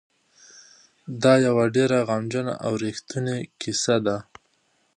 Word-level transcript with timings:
دا 1.23 1.33
یوه 1.45 1.65
ډېره 1.75 1.99
غمجنه 2.09 2.53
او 2.65 2.71
رښتونې 2.83 3.37
کیسه 3.61 3.95
ده. 4.05 4.17